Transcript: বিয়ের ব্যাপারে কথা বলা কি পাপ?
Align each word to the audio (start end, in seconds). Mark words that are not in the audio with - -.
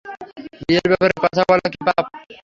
বিয়ের 0.59 0.87
ব্যাপারে 0.91 1.13
কথা 1.23 1.41
বলা 1.49 1.67
কি 1.73 1.79
পাপ? 1.87 2.05